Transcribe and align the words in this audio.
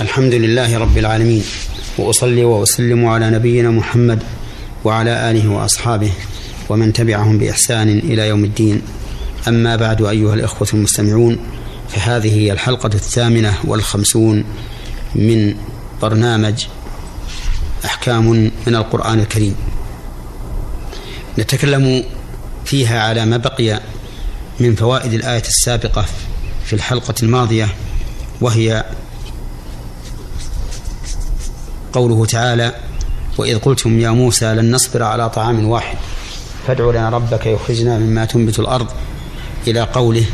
الحمد 0.00 0.34
لله 0.34 0.78
رب 0.78 0.98
العالمين 0.98 1.44
وأصلي 1.98 2.44
وأسلم 2.44 3.06
على 3.06 3.30
نبينا 3.30 3.70
محمد 3.70 4.22
وعلى 4.84 5.30
آله 5.30 5.48
وأصحابه 5.48 6.12
ومن 6.68 6.92
تبعهم 6.92 7.38
بإحسان 7.38 7.88
إلى 7.88 8.28
يوم 8.28 8.44
الدين. 8.44 8.82
أما 9.48 9.76
بعد 9.76 10.02
أيها 10.02 10.34
الإخوة 10.34 10.68
المستمعون 10.74 11.38
فهذه 11.88 12.38
هي 12.38 12.52
الحلقة 12.52 12.90
الثامنة 12.94 13.54
والخمسون 13.64 14.44
من 15.14 15.54
برنامج 16.02 16.66
أحكام 17.84 18.50
من 18.66 18.74
القرآن 18.74 19.20
الكريم. 19.20 19.56
نتكلم 21.38 22.04
فيها 22.64 23.00
على 23.02 23.26
ما 23.26 23.36
بقي 23.36 23.80
من 24.60 24.74
فوائد 24.74 25.12
الآية 25.12 25.42
السابقة 25.42 26.04
في 26.64 26.72
الحلقة 26.72 27.14
الماضية 27.22 27.68
وهي 28.40 28.84
قوله 31.94 32.26
تعالى 32.26 32.74
وإذ 33.38 33.58
قلتم 33.58 34.00
يا 34.00 34.10
موسى 34.10 34.54
لن 34.54 34.74
نصبر 34.74 35.02
على 35.02 35.30
طعام 35.30 35.68
واحد 35.68 35.96
فادع 36.66 36.90
لنا 36.90 37.08
ربك 37.08 37.46
يخرجنا 37.46 37.98
مما 37.98 38.24
تنبت 38.24 38.58
الأرض 38.58 38.86
إلى 39.66 39.80
قوله 39.80 40.24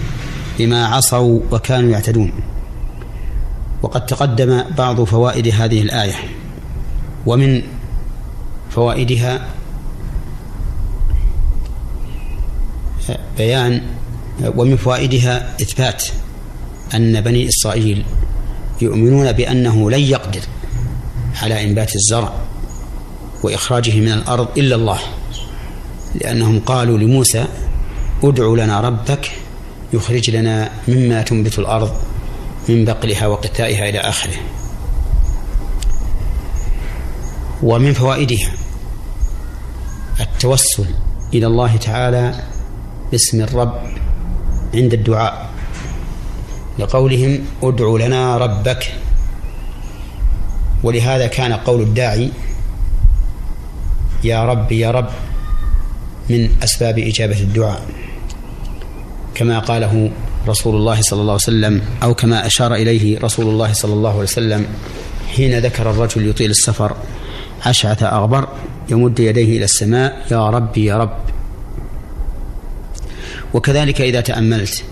بما 0.58 0.86
عصوا 0.86 1.40
وكانوا 1.50 1.90
يعتدون. 1.90 2.32
وقد 3.82 4.06
تقدم 4.06 4.64
بعض 4.78 5.04
فوائد 5.04 5.48
هذه 5.48 5.82
الآية. 5.82 6.14
ومن 7.26 7.62
فوائدها 8.70 9.46
بيان 13.38 13.82
ومن 14.56 14.76
فوائدها 14.76 15.56
إثبات 15.62 16.04
أن 16.94 17.20
بني 17.20 17.48
إسرائيل 17.48 18.04
يؤمنون 18.80 19.32
بأنه 19.32 19.90
لن 19.90 20.00
يقدر. 20.00 20.40
على 21.42 21.64
إنبات 21.64 21.96
الزرع 21.96 22.32
وإخراجه 23.42 24.00
من 24.00 24.12
الأرض 24.12 24.58
إلا 24.58 24.76
الله 24.76 24.98
لأنهم 26.14 26.60
قالوا 26.60 26.98
لموسى 26.98 27.46
ادع 28.24 28.44
لنا 28.64 28.80
ربك 28.80 29.30
يخرج 29.92 30.30
لنا 30.30 30.70
مما 30.88 31.22
تنبت 31.22 31.58
الأرض 31.58 31.92
من 32.68 32.84
بقلها 32.84 33.26
وقثائها 33.26 33.88
إلى 33.88 33.98
آخره. 33.98 34.36
ومن 37.62 37.92
فوائدها 37.92 38.52
التوسل 40.20 40.86
إلى 41.34 41.46
الله 41.46 41.76
تعالى 41.76 42.42
باسم 43.12 43.40
الرب 43.40 43.80
عند 44.74 44.94
الدعاء 44.94 45.50
لقولهم 46.78 47.44
ادع 47.62 48.06
لنا 48.06 48.36
ربك 48.36 48.92
ولهذا 50.82 51.26
كان 51.26 51.52
قول 51.52 51.82
الداعي 51.82 52.30
يا 54.24 54.44
رب 54.44 54.72
يا 54.72 54.90
رب 54.90 55.08
من 56.30 56.50
أسباب 56.62 56.98
إجابة 56.98 57.40
الدعاء. 57.40 57.82
كما 59.34 59.58
قاله 59.58 60.10
رسول 60.48 60.76
الله 60.76 61.00
صلى 61.00 61.20
الله 61.20 61.32
عليه 61.32 61.42
وسلم 61.42 61.82
أو 62.02 62.14
كما 62.14 62.46
أشار 62.46 62.74
إليه 62.74 63.18
رسول 63.18 63.46
الله 63.46 63.72
صلى 63.72 63.92
الله 63.92 64.10
عليه 64.10 64.22
وسلم 64.22 64.66
حين 65.36 65.58
ذكر 65.58 65.90
الرجل 65.90 66.28
يطيل 66.28 66.50
السفر 66.50 66.96
أشعث 67.64 68.02
أغبر 68.02 68.48
يمد 68.88 69.20
يديه 69.20 69.56
إلى 69.56 69.64
السماء 69.64 70.26
يا 70.30 70.50
رب 70.50 70.78
يا 70.78 70.96
رب. 70.98 71.16
وكذلك 73.54 74.00
إذا 74.00 74.20
تأملت 74.20 74.84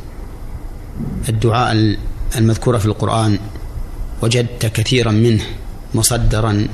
الدعاء 1.28 1.97
المذكور 2.36 2.78
في 2.78 2.86
القرآن 2.86 3.39
وجدت 4.23 4.67
كثيرا 4.67 5.11
منه 5.11 5.45
مصدرا 5.94 6.69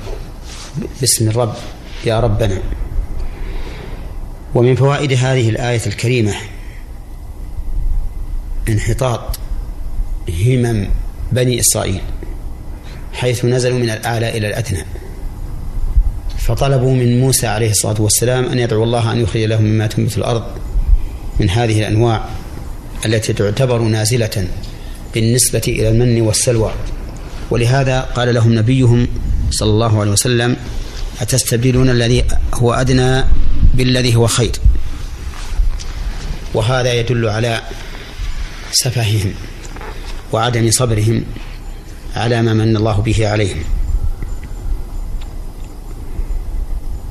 باسم 1.01 1.29
الرب 1.29 1.55
يا 2.07 2.21
ربنا. 2.21 2.63
ومن 4.55 4.77
فوائد 4.77 5.13
هذه 5.13 5.49
الآية 5.49 5.87
الكريمة 5.87 6.35
انحطاط 8.69 9.39
همم 10.29 10.89
بني 11.33 11.61
إسرائيل 11.61 12.01
حيث 13.13 13.45
نزلوا 13.45 13.79
من 13.79 13.91
الأعلى 13.91 14.39
إلى 14.39 14.49
الأدنى 14.49 14.85
فطلبوا 16.39 16.95
من 16.95 17.21
موسى 17.21 17.47
عليه 17.47 17.71
الصلاة 17.71 18.03
والسلام 18.03 18.45
أن 18.45 18.59
يدعو 18.59 18.85
الله 18.85 19.13
أن 19.13 19.21
يخرج 19.21 19.43
لهم 19.43 19.65
مما 19.65 19.87
تنبت 19.87 20.19
الأرض 20.19 20.45
من 21.41 21.51
هذه 21.51 21.79
الأنواع 21.81 22.25
التي 23.07 23.33
تعتبر 23.33 23.79
نازلة 23.79 24.49
بالنسبة 25.15 25.63
إلى 25.69 25.89
المن 25.89 26.21
والسلوى. 26.21 26.73
ولهذا 27.51 28.01
قال 28.01 28.35
لهم 28.35 28.55
نبيهم 28.55 29.09
صلى 29.51 29.71
الله 29.71 30.01
عليه 30.01 30.11
وسلم 30.11 30.57
أتستبدلون 31.21 31.91
الذي 31.91 32.25
هو 32.55 32.75
أدنى 32.75 33.25
بالذي 33.75 34.17
هو 34.17 34.27
خير؟ 34.27 34.53
وهذا 36.55 36.93
يدل 36.93 37.29
على 37.29 37.63
سفههم 38.73 39.35
وعدم 40.33 40.71
صبرهم 40.71 41.25
على 42.17 42.43
ما 42.43 42.55
من 42.55 42.77
الله 42.77 43.01
به 43.01 43.29
عليهم. 43.29 43.65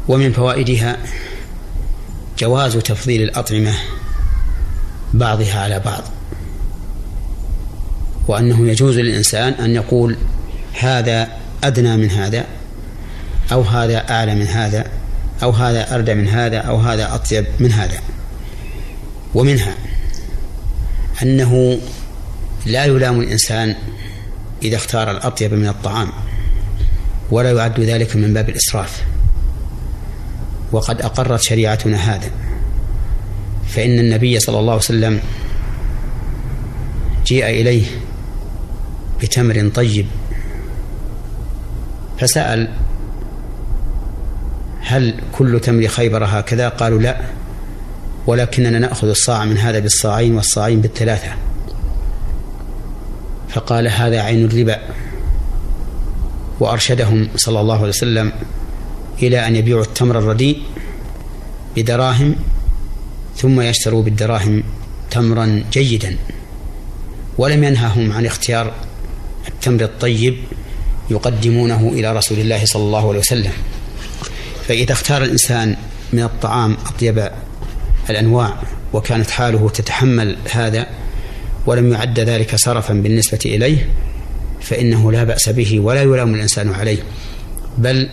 ومن 0.07 0.31
فوائدها 0.31 0.97
جواز 2.39 2.77
تفضيل 2.77 3.21
الأطعمة 3.21 3.73
بعضها 5.13 5.59
على 5.59 5.79
بعض. 5.79 6.03
وأنه 8.27 8.67
يجوز 8.67 8.99
للإنسان 8.99 9.53
أن 9.53 9.75
يقول 9.75 10.17
هذا 10.79 11.27
أدنى 11.63 11.97
من 11.97 12.09
هذا 12.09 12.45
أو 13.51 13.61
هذا 13.61 13.97
أعلى 14.09 14.35
من 14.35 14.47
هذا 14.47 14.85
أو 15.43 15.49
هذا 15.49 15.95
أردى 15.95 16.13
من 16.13 16.27
هذا 16.27 16.57
أو 16.57 16.77
هذا 16.77 17.15
أطيب 17.15 17.45
من 17.59 17.71
هذا 17.71 17.99
ومنها 19.33 19.75
أنه 21.23 21.79
لا 22.65 22.85
يلام 22.85 23.19
الإنسان 23.19 23.75
إذا 24.63 24.75
اختار 24.75 25.11
الأطيب 25.11 25.53
من 25.53 25.67
الطعام 25.67 26.09
ولا 27.31 27.51
يعد 27.51 27.79
ذلك 27.79 28.15
من 28.15 28.33
باب 28.33 28.49
الإسراف 28.49 29.03
وقد 30.71 31.01
أقرت 31.01 31.41
شريعتنا 31.41 31.97
هذا 31.97 32.31
فإن 33.67 33.99
النبي 33.99 34.39
صلى 34.39 34.59
الله 34.59 34.71
عليه 34.71 34.81
وسلم 34.81 35.19
جيء 37.25 37.45
إليه 37.45 37.85
بتمر 39.23 39.69
طيب. 39.75 40.05
فسأل 42.19 42.69
هل 44.81 45.15
كل 45.31 45.59
تمر 45.59 45.87
خيبر 45.87 46.25
هكذا؟ 46.25 46.69
قالوا 46.69 46.99
لا 46.99 47.21
ولكننا 48.27 48.79
نأخذ 48.79 49.07
الصاع 49.07 49.45
من 49.45 49.57
هذا 49.57 49.79
بالصاعين 49.79 50.35
والصاعين 50.35 50.81
بالثلاثة. 50.81 51.31
فقال 53.49 53.87
هذا 53.87 54.21
عين 54.21 54.45
الربا. 54.45 54.79
وأرشدهم 56.59 57.27
صلى 57.35 57.61
الله 57.61 57.77
عليه 57.77 57.89
وسلم 57.89 58.31
إلى 59.23 59.47
أن 59.47 59.55
يبيعوا 59.55 59.81
التمر 59.81 60.19
الرديء 60.19 60.61
بدراهم 61.75 62.35
ثم 63.37 63.61
يشتروا 63.61 64.03
بالدراهم 64.03 64.63
تمرا 65.11 65.63
جيدا. 65.71 66.17
ولم 67.37 67.63
ينههم 67.63 68.11
عن 68.11 68.25
اختيار 68.25 68.73
التمر 69.63 69.83
الطيب 69.83 70.35
يقدمونه 71.09 71.89
إلى 71.93 72.13
رسول 72.17 72.39
الله 72.39 72.65
صلى 72.65 72.83
الله 72.83 73.09
عليه 73.09 73.19
وسلم. 73.19 73.51
فإذا 74.67 74.91
اختار 74.93 75.23
الإنسان 75.23 75.75
من 76.13 76.23
الطعام 76.23 76.77
أطيب 76.85 77.29
الأنواع 78.09 78.53
وكانت 78.93 79.29
حاله 79.29 79.69
تتحمل 79.69 80.37
هذا 80.51 80.87
ولم 81.65 81.93
يعد 81.93 82.19
ذلك 82.19 82.55
سرفا 82.55 82.93
بالنسبة 82.93 83.39
إليه 83.45 83.89
فإنه 84.61 85.11
لا 85.11 85.23
بأس 85.23 85.49
به 85.49 85.79
ولا 85.79 86.01
يلام 86.01 86.35
الإنسان 86.35 86.73
عليه. 86.73 86.97
بل 87.77 88.09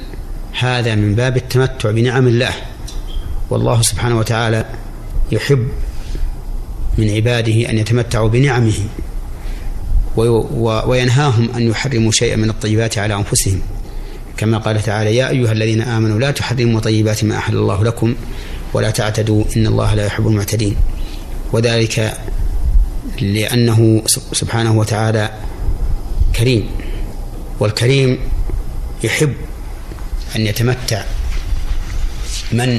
هذا 0.58 0.94
من 0.94 1.14
باب 1.14 1.36
التمتع 1.36 1.90
بنعم 1.90 2.28
الله. 2.28 2.52
والله 3.50 3.82
سبحانه 3.82 4.18
وتعالى 4.18 4.64
يحب 5.32 5.68
من 6.98 7.10
عباده 7.10 7.70
أن 7.70 7.78
يتمتعوا 7.78 8.28
بنعمه. 8.28 8.78
وينهاهم 10.16 11.50
أن 11.56 11.70
يحرموا 11.70 12.12
شيئا 12.12 12.36
من 12.36 12.50
الطيبات 12.50 12.98
على 12.98 13.14
أنفسهم. 13.14 13.60
كما 14.36 14.58
قال 14.58 14.82
تعالى 14.82 15.16
يا 15.16 15.28
أيها 15.28 15.52
الذين 15.52 15.82
آمنوا 15.82 16.18
لا 16.18 16.30
تحرموا 16.30 16.80
طيبات 16.80 17.24
ما 17.24 17.36
أحل 17.36 17.56
الله 17.56 17.84
لكم 17.84 18.14
ولا 18.72 18.90
تعتدوا 18.90 19.44
إن 19.56 19.66
الله 19.66 19.94
لا 19.94 20.06
يحب 20.06 20.26
المعتدين. 20.26 20.76
وذلك 21.52 22.18
لأنه 23.20 24.02
سبحانه 24.32 24.78
وتعالى 24.78 25.30
كريم 26.36 26.70
والكريم 27.60 28.18
يحب 29.04 29.34
أن 30.36 30.46
يتمتع 30.46 31.04
من 32.52 32.78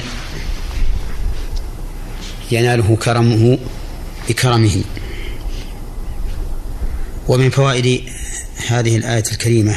يناله 2.51 2.95
كرمه 2.95 3.57
بكرمه. 4.29 4.83
ومن 7.27 7.49
فوائد 7.49 8.03
هذه 8.67 8.97
الآية 8.97 9.23
الكريمة 9.31 9.75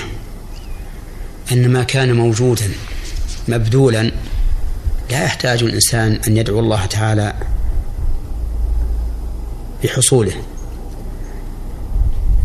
أن 1.52 1.68
ما 1.68 1.82
كان 1.82 2.16
موجودا 2.16 2.70
مبذولا 3.48 4.12
لا 5.10 5.24
يحتاج 5.24 5.62
الإنسان 5.62 6.20
أن 6.28 6.36
يدعو 6.36 6.60
الله 6.60 6.86
تعالى 6.86 7.34
بحصوله 9.84 10.32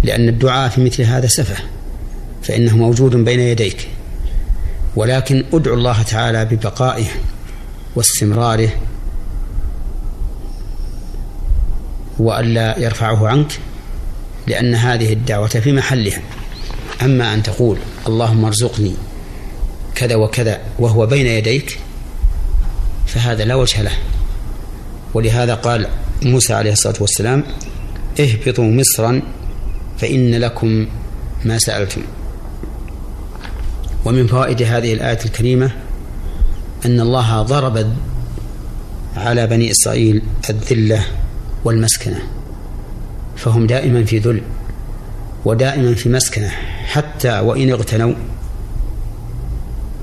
لأن 0.04 0.30
الدعاء 0.30 0.70
في 0.70 0.84
مثل 0.84 1.04
هذا 1.04 1.28
سفه 1.28 1.64
فإنه 2.44 2.78
موجود 2.78 3.16
بين 3.16 3.40
يديك 3.40 3.88
ولكن 4.96 5.44
ادعو 5.54 5.74
الله 5.74 6.02
تعالى 6.02 6.46
ببقائه 6.46 7.06
واستمراره 7.96 8.70
وألا 12.20 12.80
يرفعه 12.80 13.28
عنك 13.28 13.60
لأن 14.50 14.76
هذه 14.76 15.14
الدعوة 15.14 15.48
في 15.48 15.72
محلها. 15.72 16.22
أما 17.02 17.34
أن 17.34 17.44
تقول 17.44 17.78
اللهم 18.08 18.46
ارزقني 18.46 18.94
كذا 19.96 20.16
وكذا 20.16 20.62
وهو 20.80 21.06
بين 21.06 21.26
يديك 21.26 21.80
فهذا 23.08 23.46
لا 23.46 23.56
وجه 23.56 23.82
له. 23.82 23.92
ولهذا 25.14 25.54
قال 25.54 25.88
موسى 26.22 26.54
عليه 26.54 26.72
الصلاة 26.72 26.96
والسلام 27.00 27.44
اهبطوا 28.20 28.64
مصرا 28.64 29.22
فإن 29.98 30.36
لكم 30.36 30.88
ما 31.46 31.58
سألتم. 31.58 32.02
ومن 34.06 34.28
فوائد 34.28 34.62
هذه 34.62 34.94
الآية 34.94 35.20
الكريمة 35.26 35.72
أن 36.86 37.00
الله 37.00 37.42
ضرب 37.42 37.94
على 39.18 39.48
بني 39.48 39.72
إسرائيل 39.72 40.22
الذلة 40.50 41.06
والمسكنة. 41.64 42.39
فهم 43.40 43.68
دائما 43.68 44.04
في 44.04 44.18
ذل 44.18 44.42
ودائما 45.46 45.96
في 45.96 46.10
مسكنة 46.10 46.50
حتى 46.86 47.40
وإن 47.40 47.72
اغتنوا 47.72 48.14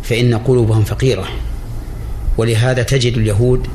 فإن 0.02 0.34
قلوبهم 0.34 0.84
فقيرة. 0.84 1.28
ولهذا 2.38 2.82
تجد 2.82 3.16
اليهود 3.16 3.66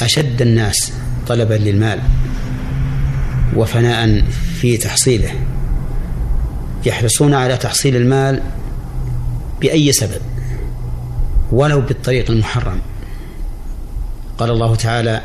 أشد 0.00 0.42
الناس 0.42 0.92
طلبا 1.26 1.54
للمال 1.54 2.00
وفناء 3.56 4.24
في 4.60 4.76
تحصيله 4.76 5.32
يحرصون 6.86 7.34
على 7.34 7.56
تحصيل 7.56 7.96
المال 7.96 8.42
بأي 9.60 9.92
سبب؟ 9.92 10.20
ولو 11.52 11.80
بالطريق 11.80 12.30
المحرم. 12.30 12.80
قال 14.38 14.50
الله 14.50 14.74
تعالى 14.74 15.22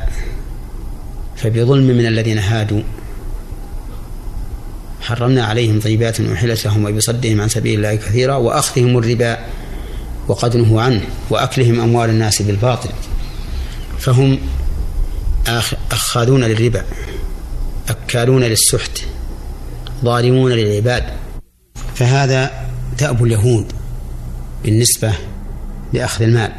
فبظلم 1.36 1.98
من 1.98 2.06
الذين 2.06 2.38
هادوا 2.38 2.82
حرمنا 5.02 5.46
عليهم 5.46 5.80
طيبات 5.80 6.22
أحلت 6.22 6.66
لهم 6.66 6.86
وبصدهم 6.86 7.42
عن 7.42 7.50
سبيل 7.50 7.78
الله 7.78 7.96
كثيرا 7.96 8.36
وأخذهم 8.36 8.98
الربا 8.98 9.38
وقد 10.28 10.58
نهوا 10.58 10.82
عنه 10.82 11.02
وأكلهم 11.30 11.80
أموال 11.80 12.10
الناس 12.10 12.42
بالباطل. 12.42 12.90
فهم 14.00 14.40
أخاذون 15.92 16.44
للربا 16.44 16.84
أكالون 17.90 18.44
للسحت 18.44 19.02
ظالمون 20.04 20.52
للعباد. 20.52 21.04
فهذا 21.96 22.52
تأب 22.98 23.24
اليهود 23.24 23.66
بالنسبة 24.64 25.14
لأخذ 25.94 26.24
المال. 26.24 26.52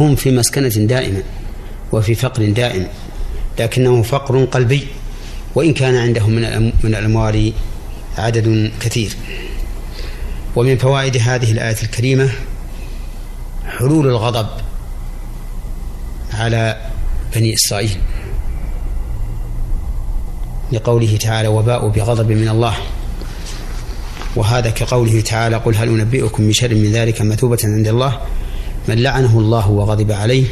هم 0.00 0.16
في 0.16 0.30
مسكنة 0.30 0.68
دائمة 0.68 1.22
وفي 1.92 2.14
فقر 2.14 2.50
دائم 2.50 2.86
لكنه 3.58 4.02
فقر 4.02 4.44
قلبي. 4.44 4.86
وإن 5.56 5.72
كان 5.72 5.96
عندهم 5.96 6.30
من 6.30 6.72
من 6.84 6.94
الأموال 6.94 7.52
عدد 8.18 8.70
كثير. 8.80 9.16
ومن 10.56 10.78
فوائد 10.78 11.16
هذه 11.16 11.52
الآية 11.52 11.76
الكريمة 11.82 12.28
حلول 13.66 14.06
الغضب 14.06 14.46
على 16.34 16.90
بني 17.36 17.54
إسرائيل. 17.54 17.96
لقوله 20.72 21.16
تعالى 21.16 21.48
وباءوا 21.48 21.90
بغضب 21.90 22.32
من 22.32 22.48
الله. 22.48 22.74
وهذا 24.36 24.70
كقوله 24.70 25.20
تعالى 25.20 25.56
قل 25.56 25.76
هل 25.76 25.88
أنبئكم 25.88 26.48
بشر 26.48 26.74
من 26.74 26.92
ذلك 26.92 27.22
مثوبة 27.22 27.58
عند 27.64 27.88
الله؟ 27.88 28.20
من 28.88 29.02
لعنه 29.02 29.38
الله 29.38 29.70
وغضب 29.70 30.12
عليه 30.12 30.46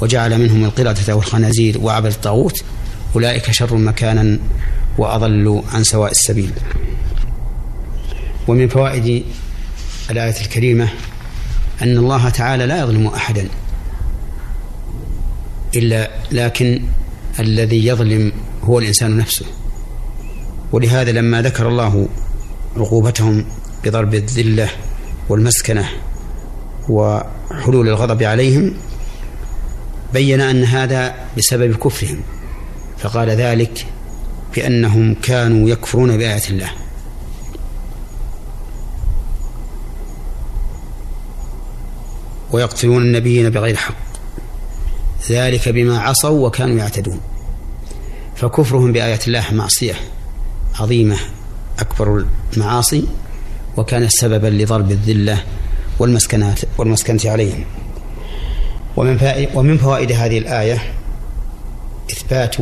وجعل 0.00 0.38
منهم 0.38 0.64
القردة 0.64 1.16
والخنازير 1.16 1.78
وعبد 1.80 2.12
الطاغوت 2.12 2.64
أولئك 3.14 3.50
شر 3.50 3.76
مكانا 3.76 4.38
وأضل 4.98 5.62
عن 5.72 5.84
سواء 5.84 6.10
السبيل. 6.10 6.52
ومن 8.48 8.68
فوائد 8.68 9.24
الآية 10.10 10.40
الكريمة 10.40 10.88
أن 11.82 11.98
الله 11.98 12.28
تعالى 12.28 12.66
لا 12.66 12.80
يظلم 12.80 13.06
أحدا 13.06 13.48
إلا 15.76 16.10
لكن 16.32 16.82
الذي 17.40 17.86
يظلم 17.86 18.32
هو 18.62 18.78
الإنسان 18.78 19.16
نفسه. 19.16 19.46
ولهذا 20.72 21.12
لما 21.12 21.42
ذكر 21.42 21.68
الله 21.68 22.08
عقوبتهم 22.76 23.44
بضرب 23.84 24.14
الذلة 24.14 24.68
والمسكنة 25.28 25.88
وحلول 26.88 27.88
الغضب 27.88 28.22
عليهم 28.22 28.74
بين 30.12 30.40
أن 30.40 30.64
هذا 30.64 31.14
بسبب 31.38 31.76
كفرهم. 31.76 32.20
فقال 33.02 33.30
ذلك 33.30 33.86
بأنهم 34.56 35.14
كانوا 35.14 35.68
يكفرون 35.68 36.16
بآيات 36.16 36.50
الله. 36.50 36.70
ويقتلون 42.52 43.02
النبيين 43.02 43.50
بغير 43.50 43.76
حق. 43.76 43.94
ذلك 45.30 45.68
بما 45.68 45.98
عصوا 45.98 46.46
وكانوا 46.46 46.78
يعتدون. 46.78 47.20
فكفرهم 48.36 48.92
بآيات 48.92 49.28
الله 49.28 49.44
معصية 49.52 49.94
عظيمة 50.80 51.16
أكبر 51.78 52.24
المعاصي 52.52 53.04
وكانت 53.76 54.10
سببا 54.10 54.46
لضرب 54.46 54.90
الذلة 54.90 55.44
والمسكنات 55.98 56.60
والمسكنة 56.78 57.20
عليهم. 57.24 57.64
ومن 58.96 59.46
ومن 59.54 59.78
فوائد 59.78 60.12
هذه 60.12 60.38
الآية 60.38 60.99
إثبات 62.12 62.56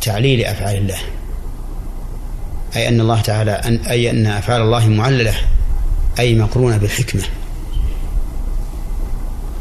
تعليل 0.00 0.44
أفعال 0.44 0.76
الله 0.76 0.98
أي 2.76 2.88
أن 2.88 3.00
الله 3.00 3.20
تعالى 3.20 3.50
أن 3.50 3.76
أي 3.76 4.10
أن 4.10 4.26
أفعال 4.26 4.62
الله 4.62 4.88
معللة 4.88 5.34
أي 6.18 6.34
مقرونة 6.34 6.76
بالحكمة. 6.76 7.22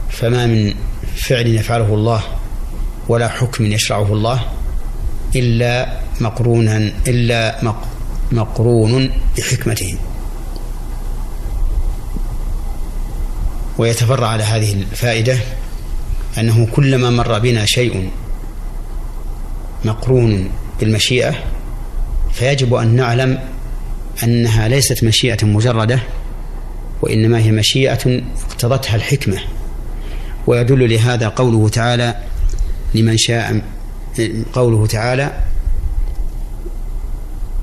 فما 0.10 0.46
من 0.46 0.74
فعل 1.16 1.48
يفعله 1.48 1.94
الله 1.94 2.22
ولا 3.08 3.28
حكم 3.28 3.66
يشرعه 3.66 4.14
الله 4.14 4.46
إلا 5.36 6.00
مقرونا 6.22 6.92
إلا 7.08 7.60
مقرون 8.32 9.10
بحكمته. 9.38 9.98
ويتفرع 13.78 14.28
على 14.28 14.44
هذه 14.44 14.74
الفائدة 14.74 15.38
أنه 16.38 16.68
كلما 16.72 17.10
مر 17.10 17.40
بنا 17.40 17.66
شيء 17.66 18.10
مقرون 19.86 20.50
بالمشيئة 20.80 21.36
فيجب 22.34 22.74
أن 22.74 22.96
نعلم 22.96 23.40
أنها 24.24 24.68
ليست 24.68 25.04
مشيئة 25.04 25.46
مجردة 25.46 26.00
وإنما 27.02 27.40
هي 27.40 27.52
مشيئة 27.52 28.22
اقتضتها 28.50 28.96
الحكمة. 28.96 29.38
ويدل 30.48 30.94
لهذا 30.94 31.28
قوله 31.28 31.70
تعالى 31.70 32.16
لمن 32.96 33.18
شاء 33.18 33.62
قوله 34.54 34.86
تعالى 34.88 35.32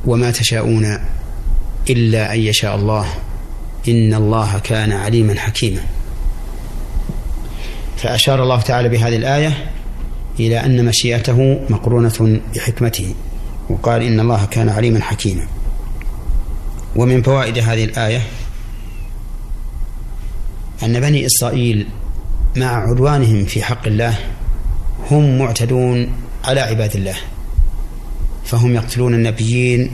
وما 0.06 0.30
تشاءون 0.30 0.98
إلا 1.90 2.34
أن 2.34 2.40
يشاء 2.40 2.76
الله 2.76 3.06
إن 3.88 4.14
الله 4.14 4.58
كان 4.58 4.92
عليما 4.92 5.34
حكيما. 5.34 5.80
فأشار 7.96 8.42
الله 8.42 8.60
تعالى 8.60 8.88
بهذه 8.88 9.16
الآية 9.16 9.70
إلى 10.46 10.64
أن 10.64 10.84
مشيئته 10.84 11.60
مقرونة 11.68 12.40
بحكمته. 12.54 13.14
وقال 13.70 14.02
إن 14.02 14.20
الله 14.20 14.44
كان 14.44 14.68
عليما 14.68 15.00
حكيما. 15.00 15.46
ومن 16.96 17.22
فوائد 17.22 17.58
هذه 17.58 17.84
الآية 17.84 18.22
أن 20.82 21.00
بني 21.00 21.26
إسرائيل 21.26 21.86
مع 22.56 22.90
عدوانهم 22.90 23.44
في 23.44 23.62
حق 23.62 23.86
الله 23.86 24.18
هم 25.10 25.38
معتدون 25.38 26.12
على 26.44 26.60
عباد 26.60 26.96
الله. 26.96 27.16
فهم 28.44 28.74
يقتلون 28.74 29.14
النبيين 29.14 29.90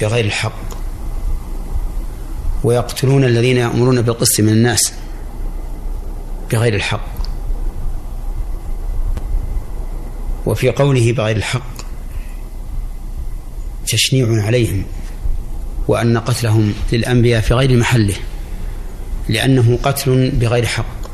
بغير 0.00 0.24
الحق. 0.24 0.64
ويقتلون 2.64 3.24
الذين 3.24 3.56
يأمرون 3.56 4.02
بالقسط 4.02 4.40
من 4.40 4.48
الناس 4.48 4.92
بغير 6.52 6.74
الحق. 6.74 7.13
وفي 10.46 10.70
قوله 10.70 11.12
بغير 11.12 11.36
الحق 11.36 11.74
تشنيع 13.86 14.42
عليهم 14.44 14.84
وأن 15.88 16.18
قتلهم 16.18 16.74
للأنبياء 16.92 17.40
في 17.40 17.54
غير 17.54 17.76
محله 17.76 18.14
لأنه 19.28 19.78
قتل 19.82 20.30
بغير 20.30 20.66
حق. 20.66 21.04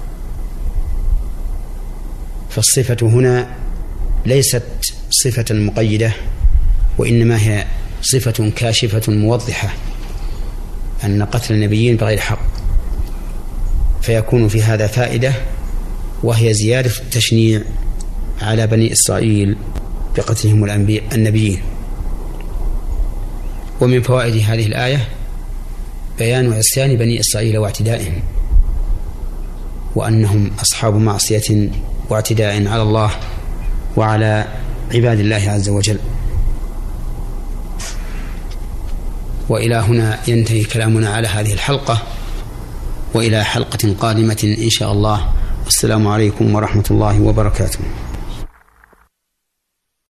فالصفة 2.50 2.96
هنا 3.02 3.48
ليست 4.26 4.62
صفة 5.10 5.54
مقيدة 5.54 6.12
وإنما 6.98 7.42
هي 7.42 7.66
صفة 8.02 8.50
كاشفة 8.56 9.12
موضحة 9.12 9.68
أن 11.04 11.22
قتل 11.22 11.54
النبيين 11.54 11.96
بغير 11.96 12.18
حق. 12.18 12.42
فيكون 14.02 14.48
في 14.48 14.62
هذا 14.62 14.86
فائدة 14.86 15.34
وهي 16.22 16.54
زيادة 16.54 16.90
التشنيع 17.00 17.62
على 18.42 18.66
بني 18.66 18.92
إسرائيل 18.92 19.56
بقتلهم 20.16 20.64
الأنبياء 20.64 21.04
النبيين. 21.14 21.60
ومن 23.80 24.02
فوائد 24.02 24.34
هذه 24.34 24.66
الآية 24.66 25.08
بيان 26.18 26.52
عصيان 26.52 26.96
بني 26.96 27.20
إسرائيل 27.20 27.58
واعتدائهم 27.58 28.22
وأنهم 29.94 30.50
أصحاب 30.62 30.94
معصية 30.94 31.70
واعتداء 32.10 32.66
على 32.66 32.82
الله 32.82 33.10
وعلى 33.96 34.44
عباد 34.94 35.18
الله 35.20 35.50
عز 35.50 35.68
وجل. 35.68 35.98
وإلى 39.48 39.74
هنا 39.74 40.18
ينتهي 40.28 40.64
كلامنا 40.64 41.10
على 41.10 41.28
هذه 41.28 41.52
الحلقة 41.52 42.02
وإلى 43.14 43.44
حلقة 43.44 43.94
قادمة 44.00 44.56
إن 44.62 44.70
شاء 44.70 44.92
الله. 44.92 45.32
والسلام 45.64 46.08
عليكم 46.08 46.54
ورحمة 46.54 46.84
الله 46.90 47.20
وبركاته. 47.22 47.78